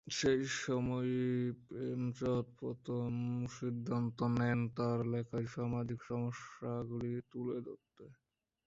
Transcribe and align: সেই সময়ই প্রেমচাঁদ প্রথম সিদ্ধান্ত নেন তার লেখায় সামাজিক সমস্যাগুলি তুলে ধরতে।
সেই 0.09 0.41
সময়ই 0.59 1.25
প্রেমচাঁদ 1.65 2.45
প্রথম 2.59 3.11
সিদ্ধান্ত 3.51 4.17
নেন 4.37 4.59
তার 4.77 4.99
লেখায় 5.11 5.47
সামাজিক 5.49 5.99
সমস্যাগুলি 6.03 7.11
তুলে 7.31 7.57
ধরতে। 7.61 8.05